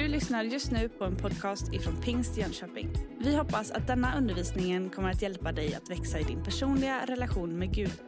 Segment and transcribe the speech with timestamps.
[0.00, 2.90] Du lyssnar just nu på en podcast ifrån Pingst Jönköping.
[3.18, 7.58] Vi hoppas att denna undervisning kommer att hjälpa dig att växa i din personliga relation
[7.58, 8.02] med Gud.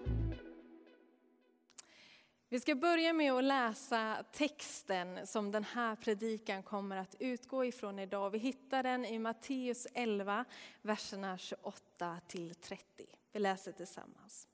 [2.48, 7.98] Vi ska börja med att läsa texten som den här predikan kommer att utgå ifrån
[7.98, 8.30] idag.
[8.30, 10.44] Vi hittar den i Matteus 11,
[10.82, 12.84] verserna 28 till 30.
[13.32, 14.46] Vi läser tillsammans.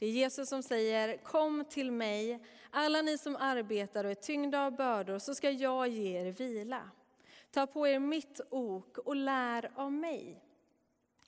[0.00, 2.40] Det är Jesus som säger, kom till mig,
[2.70, 6.90] alla ni som arbetar och är tyngda av bördor, så ska jag ge er vila.
[7.50, 10.42] Ta på er mitt ok och lär av mig.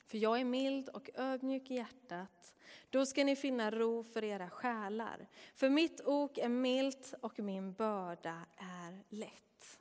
[0.06, 2.54] För jag är mild och ödmjuk i hjärtat.
[2.90, 5.28] Då ska ni finna ro för era själar.
[5.54, 9.78] För mitt ok är milt och min börda är lätt.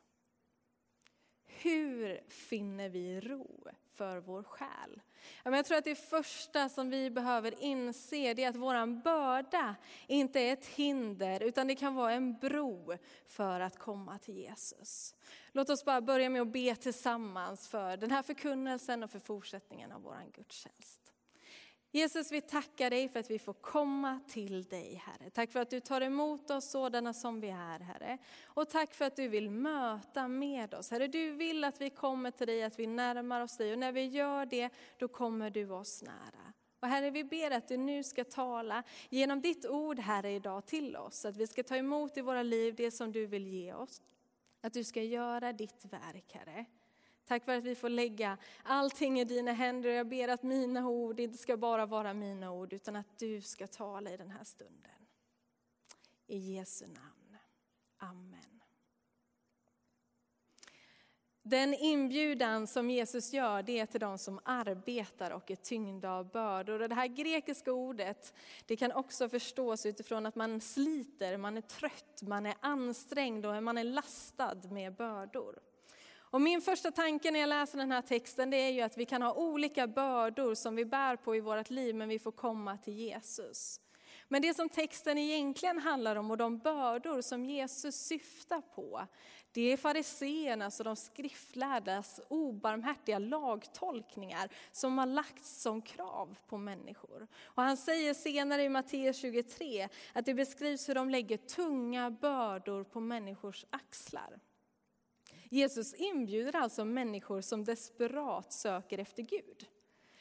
[1.63, 5.01] Hur finner vi ro för vår själ?
[5.43, 9.75] Jag tror att det första som vi behöver inse är att vår börda
[10.07, 12.97] inte är ett hinder utan det kan vara en bro
[13.27, 15.15] för att komma till Jesus.
[15.51, 19.91] Låt oss bara börja med att be tillsammans för den här förkunnelsen och för fortsättningen
[19.91, 21.00] av vår gudstjänst.
[21.93, 25.29] Jesus, vi tackar dig för att vi får komma till dig, Herre.
[25.29, 28.17] Tack för att du tar emot oss sådana som vi är, Herre.
[28.43, 30.91] Och tack för att du vill möta med oss.
[30.91, 33.73] Herre, du vill att vi kommer till dig, att vi närmar oss dig.
[33.73, 36.53] Och när vi gör det, då kommer du oss nära.
[36.79, 40.95] Och Herre, vi ber att du nu ska tala genom ditt ord, Herre, idag till
[40.95, 41.25] oss.
[41.25, 44.01] Att vi ska ta emot i våra liv det som du vill ge oss.
[44.61, 46.65] Att du ska göra ditt verk, Herre.
[47.25, 49.89] Tack för att vi får lägga allting i dina händer.
[49.89, 53.67] Jag ber att mina ord inte ska bara vara mina ord, utan att du ska
[53.67, 55.07] tala i den här stunden.
[56.27, 57.37] I Jesu namn.
[57.97, 58.61] Amen.
[61.43, 66.31] Den inbjudan som Jesus gör, det är till de som arbetar och är tyngda av
[66.31, 66.81] bördor.
[66.81, 68.33] Och det här grekiska ordet,
[68.65, 73.63] det kan också förstås utifrån att man sliter, man är trött, man är ansträngd och
[73.63, 75.59] man är lastad med bördor.
[76.31, 79.05] Och min första tanke när jag läser den här texten det är ju att vi
[79.05, 82.77] kan ha olika bördor som vi bär på i vårt liv men vi får komma
[82.77, 83.79] till Jesus.
[84.27, 89.07] Men det som texten egentligen handlar om och de bördor som Jesus syftar på,
[89.51, 97.27] det är fariseernas och de skriftlärdas obarmhärtiga lagtolkningar som har lagts som krav på människor.
[97.43, 102.83] Och han säger senare i Matteus 23 att det beskrivs hur de lägger tunga bördor
[102.83, 104.39] på människors axlar.
[105.53, 109.67] Jesus inbjuder alltså människor som desperat söker efter Gud.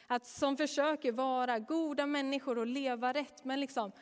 [0.07, 3.93] Att som försöker vara goda människor och leva rätt, men liksom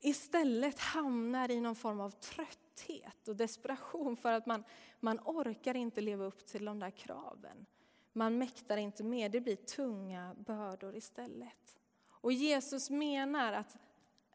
[0.00, 4.64] istället hamnar i någon form av trötthet och desperation för att man,
[5.00, 7.66] man orkar inte leva upp till de där kraven.
[8.12, 11.78] Man mäktar inte med, det blir tunga bördor istället.
[12.08, 13.76] Och Jesus menar att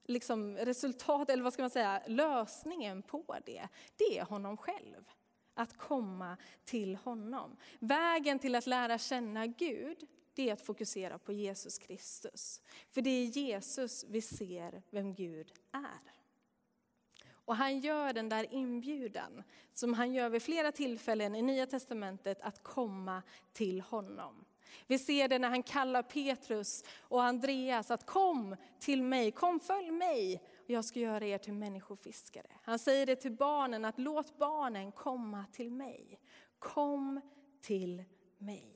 [0.06, 5.04] liksom resultat, eller vad ska man säga, lösningen på det, det är honom själv
[5.58, 7.58] att komma till honom.
[7.80, 12.62] Vägen till att lära känna Gud, det är att fokusera på Jesus Kristus.
[12.92, 16.12] För det är Jesus vi ser vem Gud är.
[17.30, 22.42] Och han gör den där inbjudan, som han gör vid flera tillfällen i Nya Testamentet,
[22.42, 24.46] att komma till honom.
[24.88, 29.92] Vi ser det när han kallar Petrus och Andreas att kom till mig, kom följ
[29.92, 30.42] mig
[30.74, 32.52] jag ska göra er till människofiskare.
[32.62, 36.20] Han säger det till barnen att låt barnen komma till mig.
[36.60, 37.22] Kom
[37.62, 38.04] till
[38.38, 38.74] mig.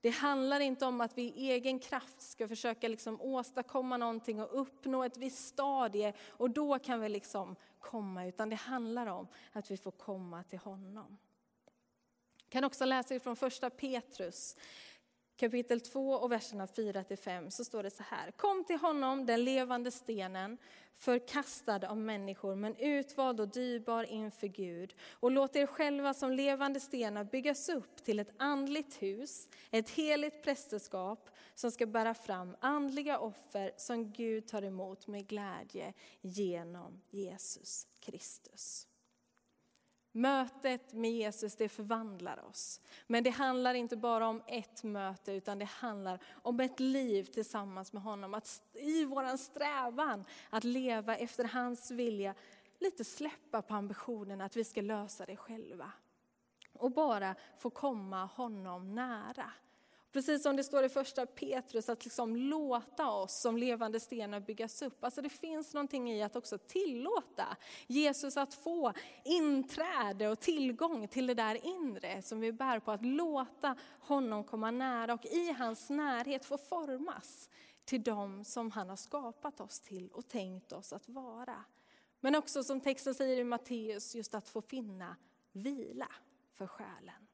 [0.00, 4.60] Det handlar inte om att vi i egen kraft ska försöka liksom åstadkomma någonting och
[4.60, 9.70] uppnå ett visst stadie och då kan vi liksom komma, utan det handlar om att
[9.70, 11.18] vi får komma till honom
[12.52, 14.56] kan också läsa ifrån första Petrus
[15.36, 18.30] kapitel 2 och verserna 4 5 så står det så här.
[18.30, 20.58] Kom till honom, den levande stenen,
[20.94, 24.94] förkastad av människor men utvald och dyrbar inför Gud.
[25.10, 30.42] Och låt er själva som levande stenar byggas upp till ett andligt hus, ett heligt
[30.42, 37.86] prästerskap som ska bära fram andliga offer som Gud tar emot med glädje genom Jesus
[38.00, 38.86] Kristus.
[40.12, 42.80] Mötet med Jesus det förvandlar oss.
[43.06, 47.92] Men det handlar inte bara om ett möte utan det handlar om ett liv tillsammans
[47.92, 48.34] med honom.
[48.34, 52.34] Att i vår strävan att leva efter hans vilja
[52.78, 55.92] lite släppa på ambitionen att vi ska lösa det själva.
[56.72, 59.52] Och bara få komma honom nära.
[60.12, 64.82] Precis som det står i första Petrus, att liksom låta oss som levande stenar byggas
[64.82, 65.04] upp.
[65.04, 67.56] Alltså det finns någonting i att också tillåta
[67.86, 68.92] Jesus att få
[69.24, 72.90] inträde och tillgång till det där inre som vi bär på.
[72.90, 77.48] Att låta honom komma nära och i hans närhet få formas
[77.84, 81.64] till dem som han har skapat oss till och tänkt oss att vara.
[82.20, 85.16] Men också som texten säger i Matteus, just att få finna
[85.52, 86.08] vila
[86.54, 87.26] för själen.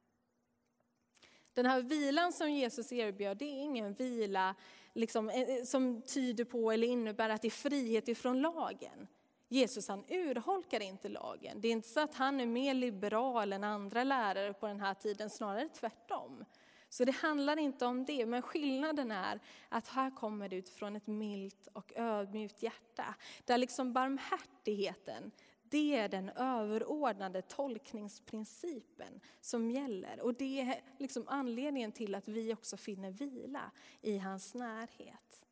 [1.58, 4.54] Den här vilan som Jesus erbjöd, det är ingen vila
[4.94, 9.08] liksom, eh, eh, som tyder på eller innebär att det är frihet ifrån lagen.
[9.48, 11.60] Jesus han urholkar inte lagen.
[11.60, 14.94] Det är inte så att han är mer liberal än andra lärare på den här
[14.94, 16.44] tiden, snarare tvärtom.
[16.88, 21.06] Så det handlar inte om det, men skillnaden är att här kommer det utifrån ett
[21.06, 23.14] milt och ödmjukt hjärta.
[23.44, 25.30] Där liksom barmhärtigheten,
[25.70, 30.20] det är den överordnade tolkningsprincipen som gäller.
[30.20, 33.70] Och det är liksom anledningen till att vi också finner vila
[34.00, 35.44] i hans närhet.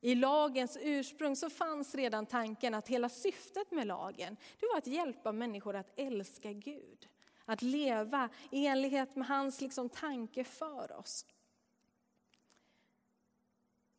[0.00, 4.86] I lagens ursprung så fanns redan tanken att hela syftet med lagen det var att
[4.86, 7.08] hjälpa människor att älska Gud.
[7.44, 11.26] Att leva i enlighet med hans liksom tanke för oss.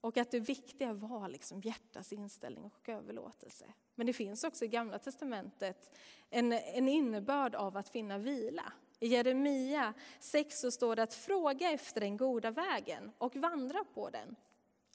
[0.01, 3.65] Och att det viktiga var liksom hjärtats inställning och överlåtelse.
[3.95, 5.97] Men det finns också i Gamla Testamentet
[6.29, 8.73] en, en innebörd av att finna vila.
[8.99, 14.09] I Jeremia 6 så står det att fråga efter den goda vägen och vandra på
[14.09, 14.35] den,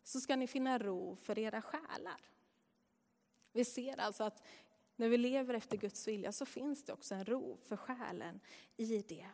[0.04, 2.20] så ska ni finna ro för era själar.
[3.52, 4.42] Vi ser alltså att
[4.96, 8.40] när vi lever efter Guds vilja så finns det också en ro för själen
[8.76, 9.26] i det.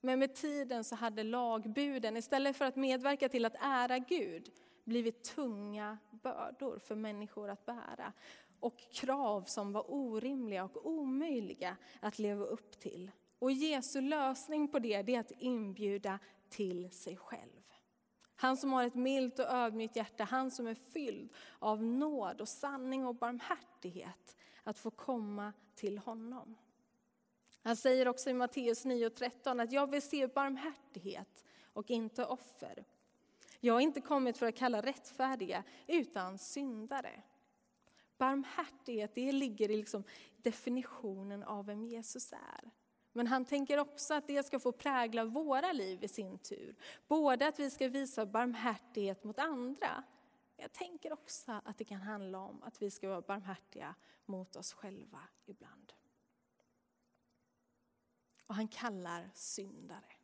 [0.00, 4.50] Men med tiden så hade lagbuden, istället för att medverka till att ära Gud,
[4.88, 8.12] blivit tunga bördor för människor att bära.
[8.60, 13.10] Och krav som var orimliga och omöjliga att leva upp till.
[13.38, 16.18] Och Jesu lösning på det, är att inbjuda
[16.48, 17.62] till sig själv.
[18.36, 22.48] Han som har ett milt och ödmjukt hjärta, han som är fylld av nåd och
[22.48, 26.56] sanning och barmhärtighet, att få komma till honom.
[27.62, 32.84] Han säger också i Matteus 9.13 att jag vill se barmhärtighet och inte offer.
[33.60, 37.22] Jag har inte kommit för att kalla rättfärdiga, utan syndare.
[38.18, 40.04] Barmhärtighet, det ligger i liksom
[40.36, 42.70] definitionen av vem Jesus är.
[43.12, 46.76] Men han tänker också att det ska få prägla våra liv i sin tur.
[47.08, 50.04] Både att vi ska visa barmhärtighet mot andra,
[50.56, 53.94] jag tänker också att det kan handla om att vi ska vara barmhärtiga
[54.24, 55.92] mot oss själva ibland.
[58.46, 60.17] Och han kallar syndare.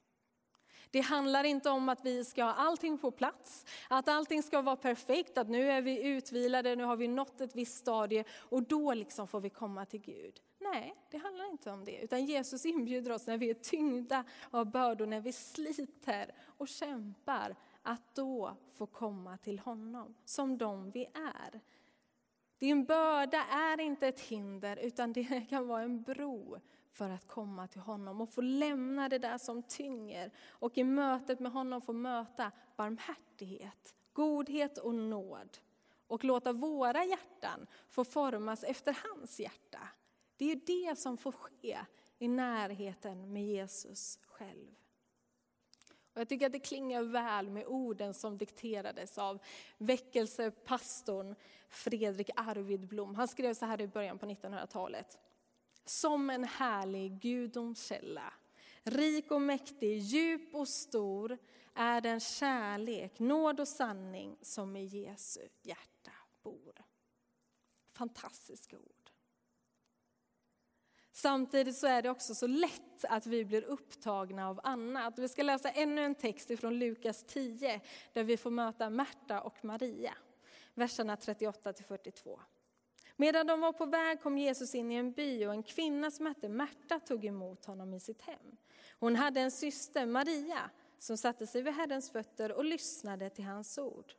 [0.94, 4.76] Det handlar inte om att vi ska ha allting på plats, att allting ska vara
[4.76, 8.94] perfekt, att nu är vi utvilade, nu har vi nått ett visst stadie och då
[8.94, 10.40] liksom får vi komma till Gud.
[10.58, 14.70] Nej, det handlar inte om det, utan Jesus inbjuder oss när vi är tyngda av
[14.70, 21.04] bördor, när vi sliter och kämpar, att då få komma till honom som de vi
[21.04, 21.60] är.
[22.58, 26.58] Din börda är inte ett hinder, utan det kan vara en bro
[26.94, 31.40] för att komma till honom och få lämna det där som tynger och i mötet
[31.40, 35.58] med honom få möta barmhärtighet, godhet och nåd
[36.06, 39.88] och låta våra hjärtan få formas efter hans hjärta.
[40.36, 41.78] Det är det som får ske
[42.18, 44.74] i närheten med Jesus själv.
[46.12, 49.38] Och jag tycker att det klingar väl med orden som dikterades av
[49.78, 51.34] väckelsepastorn
[51.68, 53.14] Fredrik Arvid Blom.
[53.14, 55.18] Han skrev så här i början på 1900-talet.
[55.84, 58.32] Som en härlig gudomskälla,
[58.82, 61.38] rik och mäktig, djup och stor,
[61.74, 66.84] är den kärlek, nåd och sanning som i Jesu hjärta bor.
[67.92, 69.10] Fantastiska ord.
[71.12, 75.18] Samtidigt så är det också så lätt att vi blir upptagna av annat.
[75.18, 77.80] Vi ska läsa ännu en text från Lukas 10
[78.12, 80.14] där vi får möta Märta och Maria.
[80.74, 82.40] Verserna 38 42.
[83.16, 86.26] Medan de var på väg kom Jesus in i en by och en kvinna som
[86.26, 88.56] hette Märta tog emot honom i sitt hem.
[88.98, 93.78] Hon hade en syster, Maria, som satte sig vid Herrens fötter och lyssnade till hans
[93.78, 94.12] ord.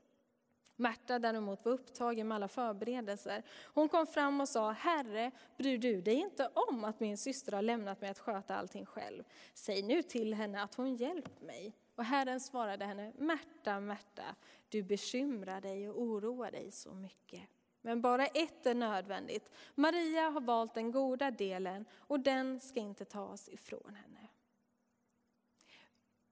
[0.75, 3.43] Märta däremot var upptagen med alla förberedelser.
[3.73, 7.61] Hon kom fram och sa, Herre, bryr du dig inte om att min syster har
[7.61, 9.23] lämnat mig att sköta allting själv?
[9.53, 11.73] Säg nu till henne att hon hjälper mig.
[11.95, 14.35] Och Herren svarade henne, Märta, Märta,
[14.69, 17.54] du bekymrar dig och oroar dig så mycket.
[17.85, 19.51] Men bara ett är nödvändigt.
[19.75, 24.24] Maria har valt den goda delen och den ska inte tas ifrån henne.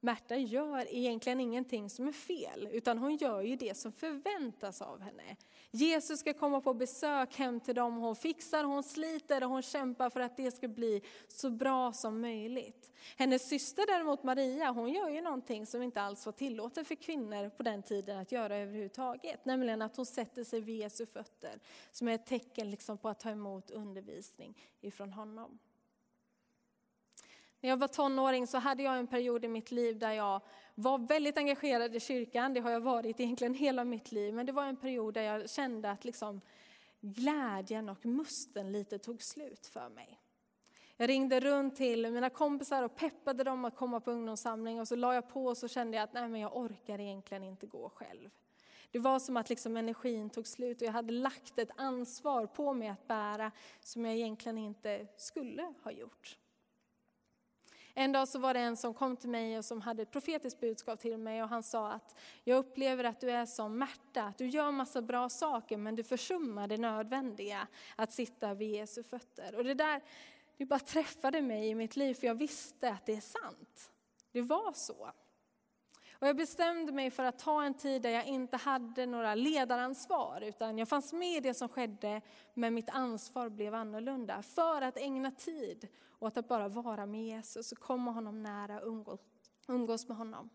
[0.03, 5.01] Märta gör egentligen ingenting som är fel, utan hon gör ju det som förväntas av
[5.01, 5.35] henne.
[5.71, 10.09] Jesus ska komma på besök hem till dem, hon fixar, hon sliter och hon kämpar
[10.09, 12.91] för att det ska bli så bra som möjligt.
[13.17, 17.49] Hennes syster däremot, Maria, hon gör ju någonting som inte alls var tillåtet för kvinnor
[17.49, 21.59] på den tiden att göra överhuvudtaget, nämligen att hon sätter sig vid Jesu fötter,
[21.91, 25.59] som är ett tecken liksom på att ta emot undervisning ifrån honom.
[27.63, 30.41] När jag var tonåring så hade jag en period i mitt liv där jag
[30.75, 32.53] var väldigt engagerad i kyrkan.
[32.53, 34.33] Det har jag varit egentligen hela mitt liv.
[34.33, 36.41] Men det var en period där jag kände att liksom
[37.01, 40.19] glädjen och musten lite tog slut för mig.
[40.97, 44.95] Jag ringde runt till mina kompisar och peppade dem att komma på ungdomssamling och så
[44.95, 47.89] la jag på och så kände jag att nej, men jag orkar egentligen inte gå
[47.89, 48.29] själv.
[48.91, 52.73] Det var som att liksom energin tog slut och jag hade lagt ett ansvar på
[52.73, 56.37] mig att bära som jag egentligen inte skulle ha gjort.
[57.93, 60.59] En dag så var det en som kom till mig och som hade ett profetiskt
[60.59, 64.37] budskap till mig och han sa att jag upplever att du är som Märta, att
[64.37, 69.55] du gör massa bra saker men du försummar det nödvändiga, att sitta vid Jesu fötter.
[69.55, 70.01] Och det där
[70.57, 73.91] det bara träffade mig i mitt liv för jag visste att det är sant.
[74.31, 75.11] Det var så.
[76.23, 80.41] Och jag bestämde mig för att ta en tid där jag inte hade några ledaransvar,
[80.41, 82.21] utan jag fanns med i det som skedde,
[82.53, 84.41] men mitt ansvar blev annorlunda.
[84.41, 85.87] För att ägna tid
[86.19, 89.19] åt att bara vara med Jesus och komma honom nära och
[89.67, 90.49] umgås med honom.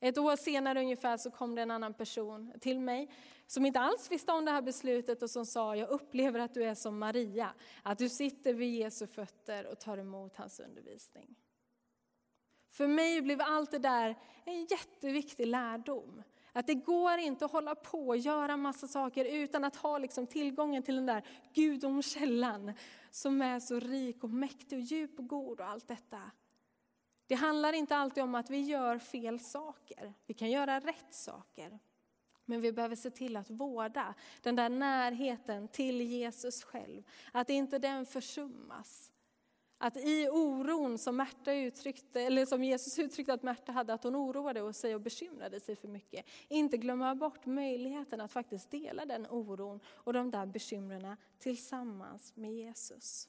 [0.00, 3.10] Ett år senare ungefär så kom det en annan person till mig
[3.46, 6.64] som inte alls visste om det här beslutet och som sa, jag upplever att du
[6.64, 11.36] är som Maria, att du sitter vid Jesu fötter och tar emot hans undervisning.
[12.70, 16.22] För mig blev allt det där en jätteviktig lärdom.
[16.52, 20.26] Att det går inte att hålla på och göra massa saker utan att ha liksom
[20.26, 21.22] tillgången till den där
[21.54, 22.72] gudomskällan
[23.10, 26.30] som är så rik och mäktig och djup och god och allt detta.
[27.26, 30.14] Det handlar inte alltid om att vi gör fel saker.
[30.26, 31.78] Vi kan göra rätt saker.
[32.44, 37.02] Men vi behöver se till att vårda den där närheten till Jesus själv.
[37.32, 39.12] Att inte den försummas.
[39.78, 44.16] Att i oron som, Märta uttryckte, eller som Jesus uttryckte att Märta hade, att hon
[44.16, 46.26] oroade sig och bekymrade sig för mycket.
[46.48, 52.52] Inte glömma bort möjligheten att faktiskt dela den oron och de där bekymren tillsammans med
[52.52, 53.28] Jesus.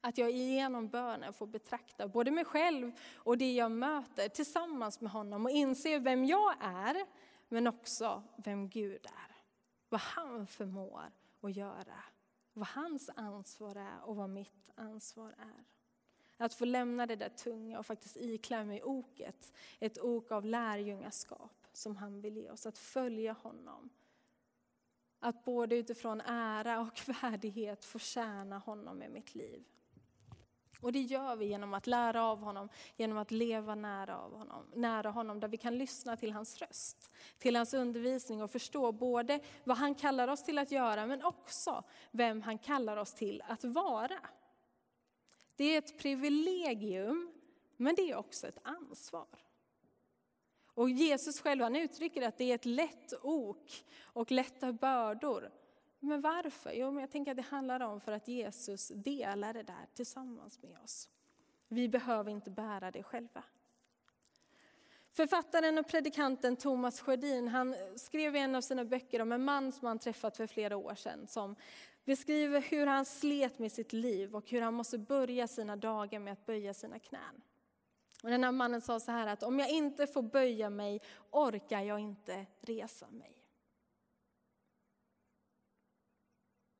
[0.00, 5.12] Att jag genom bönen får betrakta både mig själv och det jag möter tillsammans med
[5.12, 7.06] honom och inse vem jag är,
[7.48, 9.36] men också vem Gud är.
[9.88, 12.02] Vad han förmår att göra
[12.56, 15.64] vad hans ansvar är och vad mitt ansvar är.
[16.36, 21.66] Att få lämna det där tunga och faktiskt iklä mig oket, ett ok av lärjungaskap
[21.72, 23.90] som han vill ge oss, att följa honom.
[25.18, 29.64] Att både utifrån ära och värdighet få tjäna honom med mitt liv.
[30.80, 34.66] Och det gör vi genom att lära av honom, genom att leva nära, av honom,
[34.74, 39.40] nära honom, där vi kan lyssna till hans röst, till hans undervisning och förstå både
[39.64, 43.64] vad han kallar oss till att göra, men också vem han kallar oss till att
[43.64, 44.20] vara.
[45.56, 47.32] Det är ett privilegium,
[47.76, 49.26] men det är också ett ansvar.
[50.74, 55.50] Och Jesus själv han uttrycker att det är ett lätt ok och lätta bördor.
[56.00, 56.72] Men varför?
[56.72, 60.62] Jo, men jag tänker att det handlar om för att Jesus delar det där tillsammans
[60.62, 61.08] med oss.
[61.68, 63.42] Vi behöver inte bära det själva.
[65.12, 69.72] Författaren och predikanten Thomas Sjödin han skrev i en av sina böcker om en man
[69.72, 71.56] som han träffat för flera år sedan som
[72.04, 76.32] beskriver hur han slet med sitt liv och hur han måste börja sina dagar med
[76.32, 77.42] att böja sina knän.
[78.22, 81.00] Och den här mannen sa så här att om jag inte får böja mig
[81.30, 83.45] orkar jag inte resa mig.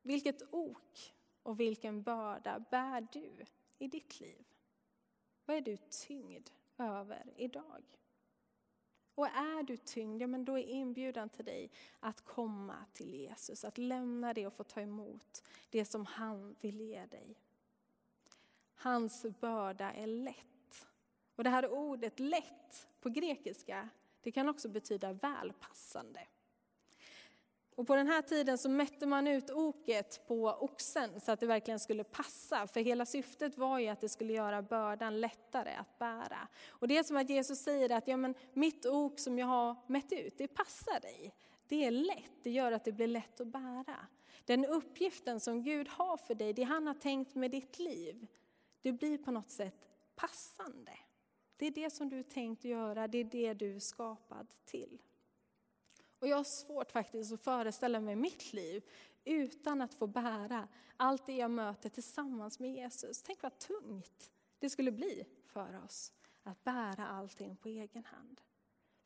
[0.07, 3.45] Vilket ok och vilken börda bär du
[3.79, 4.45] i ditt liv?
[5.45, 7.83] Vad är du tyngd över idag?
[9.15, 11.71] Och är du tyngd, ja men då är inbjudan till dig
[12.01, 16.81] att komma till Jesus, att lämna det och få ta emot det som han vill
[16.81, 17.37] ge dig.
[18.75, 20.87] Hans börda är lätt.
[21.35, 23.89] Och det här ordet lätt på grekiska,
[24.21, 26.27] det kan också betyda välpassande.
[27.77, 31.47] Och på den här tiden så mätte man ut oket på oxen så att det
[31.47, 32.67] verkligen skulle passa.
[32.67, 36.49] För hela syftet var ju att det skulle göra bördan lättare att bära.
[36.69, 39.77] Och det är som att Jesus säger att ja, men mitt ok som jag har
[39.87, 41.35] mätt ut, det passar dig.
[41.69, 44.07] Det är lätt, det gör att det blir lätt att bära.
[44.45, 48.27] Den uppgiften som Gud har för dig, det han har tänkt med ditt liv,
[48.83, 50.93] det blir på något sätt passande.
[51.57, 54.99] Det är det som du är tänkt göra, det är det du är skapad till.
[56.19, 58.83] Och jag har svårt faktiskt att föreställa mig mitt liv
[59.25, 63.23] utan att få bära allt det jag möter tillsammans med Jesus.
[63.23, 68.41] Tänk vad tungt det skulle bli för oss att bära allting på egen hand.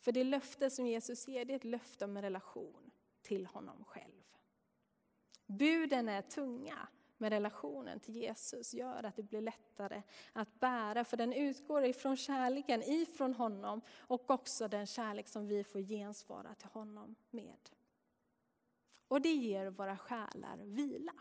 [0.00, 2.90] För det löfte som Jesus ger, det är ett löfte om en relation
[3.23, 4.23] till honom själv.
[5.47, 6.88] Buden är tunga,
[7.21, 11.05] med relationen till Jesus gör att det blir lättare att bära.
[11.05, 16.55] För den utgår ifrån kärleken ifrån honom och också den kärlek som vi får gensvara
[16.55, 17.71] till honom med.
[19.09, 21.12] Och det ger våra själar vila.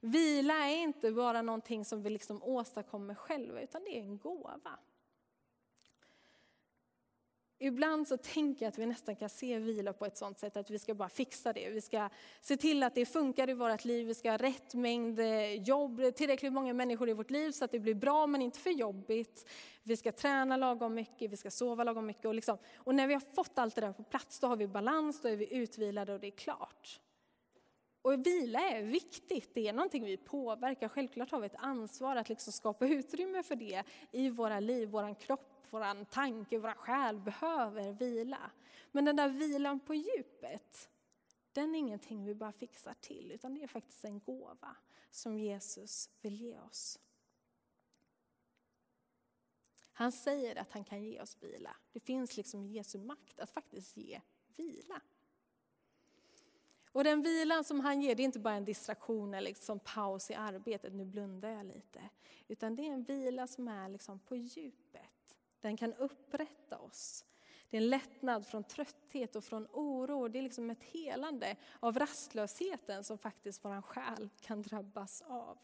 [0.00, 4.78] Vila är inte bara någonting som vi liksom åstadkommer själva, utan det är en gåva.
[7.64, 10.70] Ibland så tänker jag att vi nästan kan se vila på ett sånt sätt att
[10.70, 11.70] vi ska bara fixa det.
[11.70, 12.08] Vi ska
[12.40, 16.14] se till att det funkar i vårt liv, vi ska ha rätt mängd eh, jobb,
[16.14, 19.48] tillräckligt många människor i vårt liv så att det blir bra men inte för jobbigt.
[19.82, 22.24] Vi ska träna lagom mycket, vi ska sova lagom mycket.
[22.24, 24.68] Och, liksom, och när vi har fått allt det där på plats då har vi
[24.68, 27.00] balans, då är vi utvilade och det är klart.
[28.02, 30.88] Och vila är viktigt, det är någonting vi påverkar.
[30.88, 35.20] Självklart har vi ett ansvar att liksom skapa utrymme för det i våra liv, vår
[35.20, 38.50] kropp vår tanke, vår själ behöver vila.
[38.90, 40.88] Men den där vilan på djupet,
[41.52, 44.76] den är ingenting vi bara fixar till, utan det är faktiskt en gåva
[45.10, 46.98] som Jesus vill ge oss.
[49.92, 51.76] Han säger att han kan ge oss vila.
[51.92, 54.20] Det finns liksom Jesu makt att faktiskt ge
[54.56, 55.00] vila.
[56.92, 60.30] Och den vilan som han ger, det är inte bara en distraktion eller liksom paus
[60.30, 62.08] i arbetet, nu blundar jag lite.
[62.48, 65.21] Utan det är en vila som är liksom på djupet.
[65.62, 67.24] Den kan upprätta oss.
[67.70, 70.28] Det är en lättnad från trötthet och från oro.
[70.28, 75.58] Det är liksom ett helande av rastlösheten som faktiskt vår själ kan drabbas av.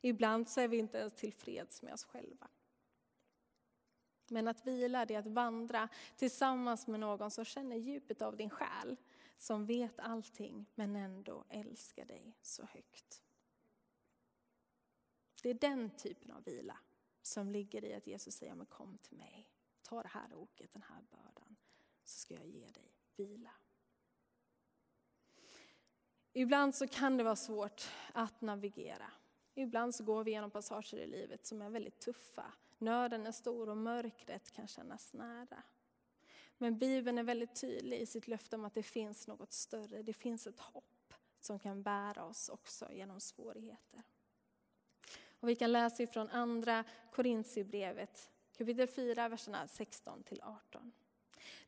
[0.00, 2.48] Ibland så är vi inte ens tillfreds med oss själva.
[4.28, 8.50] Men att vila, det är att vandra tillsammans med någon som känner djupet av din
[8.50, 8.96] själ,
[9.36, 13.22] som vet allting men ändå älskar dig så högt.
[15.42, 16.78] Det är den typen av vila
[17.30, 19.48] som ligger i att Jesus säger, men kom till mig,
[19.82, 21.56] ta det här oket, den här bördan,
[22.04, 23.50] så ska jag ge dig vila.
[26.32, 29.12] Ibland så kan det vara svårt att navigera.
[29.54, 32.52] Ibland så går vi genom passager i livet som är väldigt tuffa.
[32.78, 35.62] Nöden är stor och mörkret kan kännas nära.
[36.58, 40.02] Men Bibeln är väldigt tydlig i sitt löfte om att det finns något större.
[40.02, 44.02] Det finns ett hopp som kan bära oss också genom svårigheter.
[45.40, 50.92] Och vi kan läsa ifrån andra Korintierbrevet kapitel 4, verserna 16 till 18.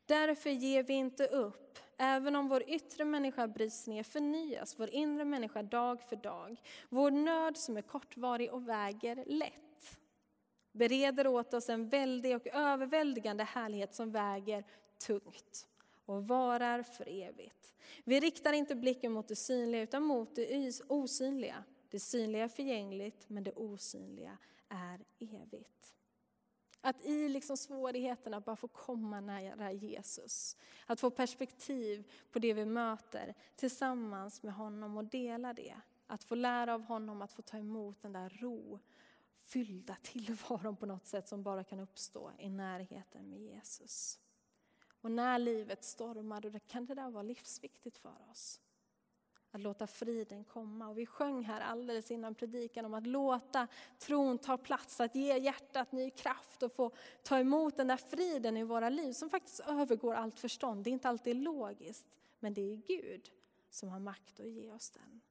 [0.05, 5.25] Därför ger vi inte upp, även om vår yttre människa bryts ner förnyas vår inre
[5.25, 6.61] människa dag för dag.
[6.89, 9.99] Vår nöd som är kortvarig och väger lätt
[10.71, 14.63] bereder åt oss en väldig och överväldigande härlighet som väger
[15.07, 15.67] tungt
[16.05, 17.75] och varar för evigt.
[18.03, 21.63] Vi riktar inte blicken mot det synliga utan mot det osynliga.
[21.93, 24.37] Det synliga är förgängligt, men det osynliga
[24.69, 25.95] är evigt.
[26.81, 30.57] Att i liksom svårigheterna bara få komma nära Jesus.
[30.85, 35.75] Att få perspektiv på det vi möter tillsammans med honom och dela det.
[36.07, 38.79] Att få lära av honom, att få ta emot den där ro
[39.33, 44.19] fyllda tillvaron på något sätt som bara kan uppstå i närheten med Jesus.
[45.01, 48.59] Och när livet stormar, då kan det där vara livsviktigt för oss.
[49.55, 50.87] Att låta friden komma.
[50.87, 53.67] Och vi sjöng här alldeles innan predikan om att låta
[53.99, 56.91] tron ta plats, att ge hjärtat ny kraft och få
[57.23, 60.83] ta emot den där friden i våra liv som faktiskt övergår allt förstånd.
[60.83, 62.05] Det är inte alltid logiskt,
[62.39, 63.31] men det är Gud
[63.69, 65.21] som har makt att ge oss den.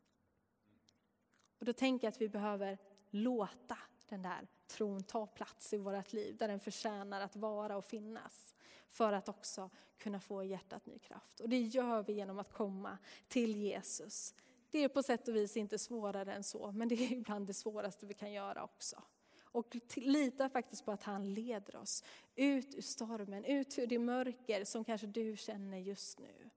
[1.59, 2.79] Och då tänker jag att vi behöver
[3.11, 7.85] låta den där tron ta plats i vårt liv, där den förtjänar att vara och
[7.85, 8.52] finnas.
[8.93, 11.41] För att också kunna få hjärtat ny kraft.
[11.41, 14.35] Och det gör vi genom att komma till Jesus.
[14.71, 17.55] Det är på sätt och vis inte svårare än så, men det är ibland det
[17.55, 19.03] svåraste vi kan göra också.
[19.43, 24.65] Och lita faktiskt på att han leder oss ut ur stormen, ut ur det mörker
[24.65, 26.51] som kanske du känner just nu.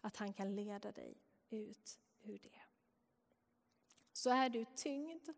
[0.00, 1.16] Att han kan leda dig
[1.50, 2.60] ut ur det.
[4.12, 5.28] Så är du tyngd,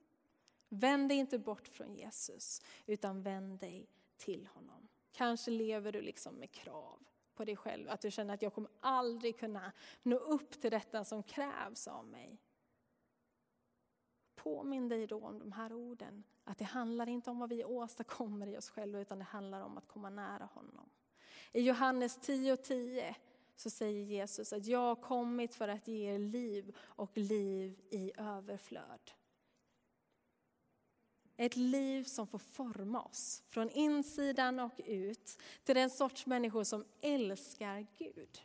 [0.69, 4.86] vänd dig inte bort från Jesus, utan vänd dig till honom.
[5.17, 6.99] Kanske lever du liksom med krav
[7.35, 11.05] på dig själv, att du känner att jag kommer aldrig kunna nå upp till detta
[11.05, 12.41] som krävs av mig.
[14.35, 18.47] Påminn dig då om de här orden, att det handlar inte om vad vi åstadkommer
[18.47, 20.91] i oss själva, utan det handlar om att komma nära honom.
[21.53, 23.17] I Johannes 10.10 10,
[23.57, 28.13] så säger Jesus att jag har kommit för att ge er liv och liv i
[28.19, 29.13] överflöd.
[31.37, 36.85] Ett liv som får forma oss från insidan och ut till den sorts människor som
[37.01, 38.41] älskar Gud.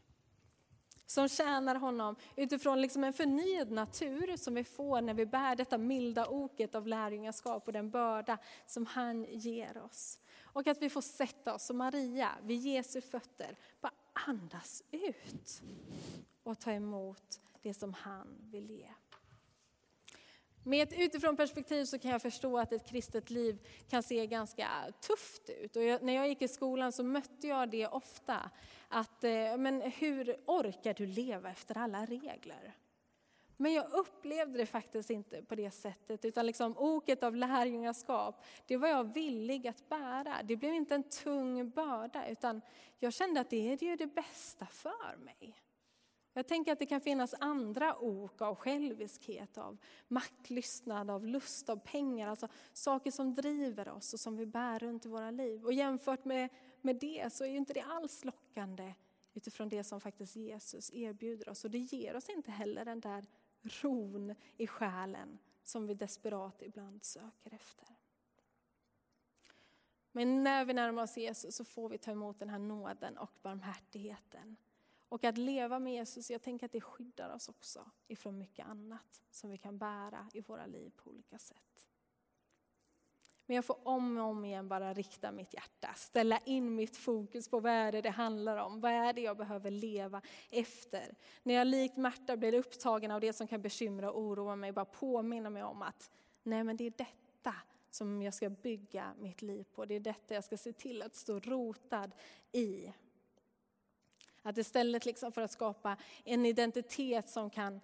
[1.06, 5.78] Som tjänar honom utifrån liksom en förnyad natur som vi får när vi bär detta
[5.78, 10.20] milda oket av lärjungaskap och den börda som han ger oss.
[10.44, 15.62] Och att vi får sätta oss som Maria vid Jesu fötter, bara andas ut
[16.44, 18.88] och ta emot det som han vill ge.
[20.64, 24.68] Med ett utifrån perspektiv så kan jag förstå att ett kristet liv kan se ganska
[25.08, 25.76] tufft ut.
[25.76, 28.52] Och jag, när jag gick i skolan så mötte jag det ofta.
[28.88, 32.76] Att, eh, men hur orkar du leva efter alla regler?
[33.58, 38.78] Men jag upplevde det faktiskt inte på det sättet, utan liksom oket av lärjungaskap, det
[38.78, 40.38] var jag villig att bära.
[40.44, 42.62] Det blev inte en tung börda, utan
[43.00, 45.56] jag kände att det är ju det bästa för mig.
[46.34, 51.78] Jag tänker att det kan finnas andra ok av själviskhet, av maktlystnad, av lust, av
[51.78, 55.66] pengar, alltså saker som driver oss och som vi bär runt i våra liv.
[55.66, 56.50] Och jämfört med,
[56.82, 58.94] med det så är ju inte det alls lockande
[59.34, 61.66] utifrån det som faktiskt Jesus erbjuder oss.
[61.66, 63.26] Och det ger oss inte heller den där
[63.62, 67.88] ron i själen som vi desperat ibland söker efter.
[70.12, 73.32] Men när vi närmar oss Jesus så får vi ta emot den här nåden och
[73.42, 74.58] barmhärtigheten.
[75.12, 79.22] Och att leva med Jesus, jag tänker att det skyddar oss också ifrån mycket annat
[79.32, 81.88] som vi kan bära i våra liv på olika sätt.
[83.46, 87.50] Men jag får om och om igen bara rikta mitt hjärta, ställa in mitt fokus
[87.50, 91.16] på vad är det det handlar om, vad är det jag behöver leva efter.
[91.44, 94.86] När jag likt Märta blir upptagen av det som kan bekymra och oroa mig, bara
[94.86, 96.10] påminna mig om att
[96.44, 97.56] nej men det är detta
[97.90, 101.16] som jag ska bygga mitt liv på, det är detta jag ska se till att
[101.16, 102.12] stå rotad
[102.52, 102.94] i.
[104.44, 107.82] Att istället liksom för att skapa en identitet som kan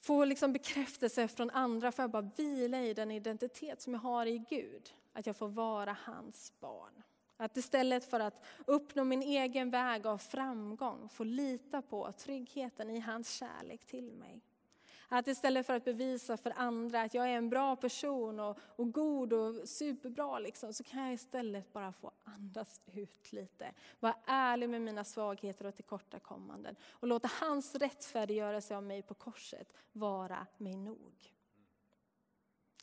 [0.00, 4.26] få liksom bekräftelse från andra får jag bara vila i den identitet som jag har
[4.26, 4.94] i Gud.
[5.12, 7.02] Att jag får vara hans barn.
[7.36, 13.00] Att istället för att uppnå min egen väg av framgång få lita på tryggheten i
[13.00, 14.40] hans kärlek till mig.
[15.08, 18.92] Att istället för att bevisa för andra att jag är en bra person och, och
[18.92, 23.72] god och superbra, liksom, så kan jag istället bara få andas ut lite.
[24.00, 26.76] Vara ärlig med mina svagheter och tillkortakommanden.
[26.90, 31.32] Och låta hans rättfärdiggörelse av mig på korset vara mig nog.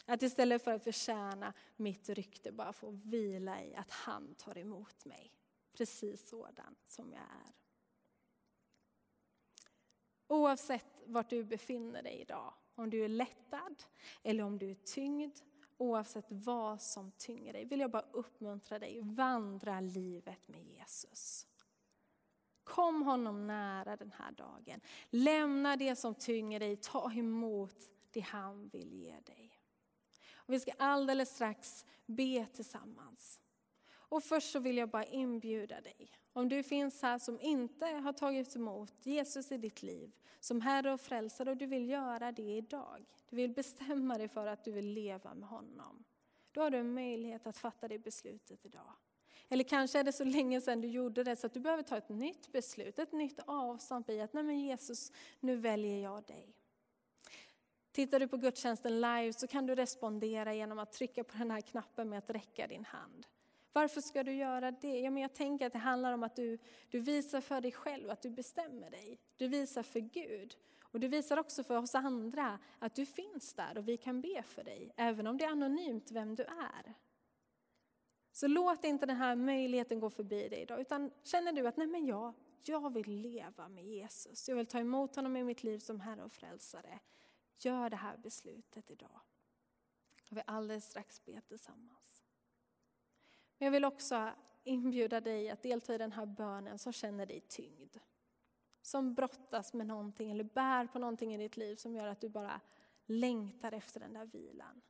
[0.05, 5.05] Att istället för att förtjäna mitt rykte bara få vila i att han tar emot
[5.05, 5.31] mig.
[5.77, 7.62] Precis sådan som jag är.
[10.33, 13.83] Oavsett vart du befinner dig idag, om du är lättad
[14.23, 15.37] eller om du är tyngd,
[15.77, 21.47] oavsett vad som tynger dig, vill jag bara uppmuntra dig, vandra livet med Jesus.
[22.63, 24.81] Kom honom nära den här dagen.
[25.09, 29.59] Lämna det som tynger dig, ta emot det han vill ge dig.
[30.35, 33.39] Och vi ska alldeles strax be tillsammans.
[34.13, 36.11] Och först så vill jag bara inbjuda dig.
[36.33, 40.93] Om du finns här som inte har tagit emot Jesus i ditt liv som Herre
[40.93, 43.05] och Frälsare och du vill göra det idag.
[43.29, 46.03] Du vill bestämma dig för att du vill leva med honom.
[46.51, 48.93] Då har du en möjlighet att fatta det beslutet idag.
[49.49, 51.97] Eller kanske är det så länge sedan du gjorde det så att du behöver ta
[51.97, 56.55] ett nytt beslut, ett nytt avstamp i att nej men Jesus, nu väljer jag dig.
[57.91, 61.61] Tittar du på gudstjänsten live så kan du respondera genom att trycka på den här
[61.61, 63.27] knappen med att räcka din hand.
[63.73, 64.99] Varför ska du göra det?
[64.99, 66.57] Ja, men jag tänker att det handlar om att du,
[66.89, 69.19] du visar för dig själv att du bestämmer dig.
[69.37, 70.57] Du visar för Gud.
[70.93, 74.43] Och du visar också för oss andra att du finns där och vi kan be
[74.43, 76.93] för dig, även om det är anonymt vem du är.
[78.31, 81.87] Så låt inte den här möjligheten gå förbi dig idag, utan känner du att nej
[81.87, 82.33] men jag,
[82.63, 86.23] jag vill leva med Jesus, jag vill ta emot honom i mitt liv som Herre
[86.23, 86.99] och Frälsare.
[87.57, 89.19] Gör det här beslutet idag.
[90.31, 92.12] Och vi alldeles strax be tillsammans.
[93.63, 94.29] Men jag vill också
[94.63, 97.97] inbjuda dig att delta i den här bönen som känner dig tyngd.
[98.81, 102.29] Som brottas med någonting eller bär på någonting i ditt liv som gör att du
[102.29, 102.61] bara
[103.05, 104.81] längtar efter den där vilan.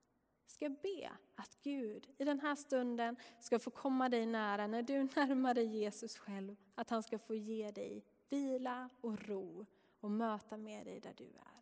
[0.48, 5.04] Ska be att Gud i den här stunden ska få komma dig nära när du
[5.16, 6.56] närmar dig Jesus själv.
[6.76, 9.66] Att han ska få ge dig vila och ro
[10.00, 11.53] och möta med dig där du är.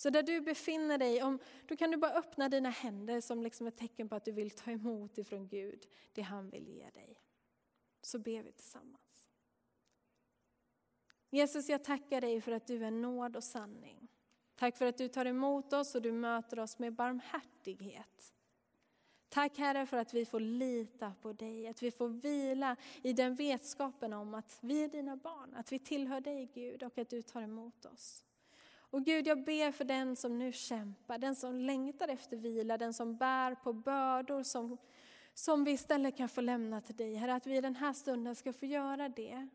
[0.00, 3.66] Så där du befinner dig, om, då kan du bara öppna dina händer som liksom
[3.66, 7.16] ett tecken på att du vill ta emot ifrån Gud det han vill ge dig.
[8.02, 9.28] Så ber vi tillsammans.
[11.30, 14.08] Jesus, jag tackar dig för att du är nåd och sanning.
[14.56, 18.32] Tack för att du tar emot oss och du möter oss med barmhärtighet.
[19.28, 23.34] Tack Herre för att vi får lita på dig, att vi får vila i den
[23.34, 27.22] vetskapen om att vi är dina barn, att vi tillhör dig Gud och att du
[27.22, 28.24] tar emot oss.
[28.90, 32.94] Och Gud, jag ber för den som nu kämpar, den som längtar efter vila, den
[32.94, 34.76] som bär på bördor som,
[35.34, 37.14] som vi istället kan få lämna till dig.
[37.14, 39.48] Herre, att vi i den här stunden ska få göra det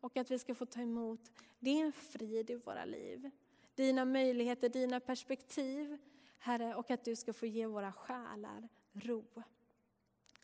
[0.00, 1.20] och att vi ska få ta emot
[1.58, 3.30] din frid i våra liv.
[3.74, 5.98] Dina möjligheter, dina perspektiv,
[6.38, 9.24] Herre, och att du ska få ge våra själar ro.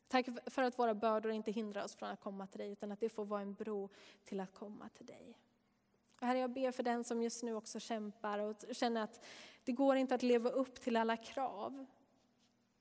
[0.09, 3.01] Tack för att våra bördor inte hindrar oss från att komma till dig, utan att
[3.01, 3.89] det får vara en bro
[4.25, 5.39] till att komma till dig.
[6.21, 9.25] Herre, jag ber för den som just nu också kämpar och känner att
[9.65, 11.87] det går inte att leva upp till alla krav.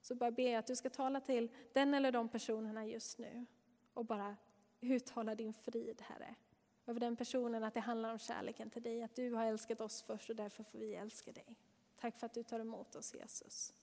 [0.02, 3.46] Så bara ber jag att du ska tala till den eller de personerna just nu
[3.94, 4.36] och bara
[4.82, 6.36] uttala din frid, Herre.
[6.86, 9.04] över den personen att det handlar om kärleken till dig.
[9.04, 11.56] Att du har älskat oss först och därför får vi älska dig.
[11.96, 13.74] Tack för att du tar emot oss Jesus.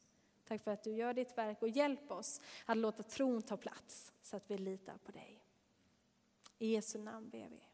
[0.44, 4.12] Tack för att du gör ditt verk och hjälp oss att låta tron ta plats
[4.22, 5.44] så att vi litar på dig.
[6.58, 7.73] I Jesu namn ber vi.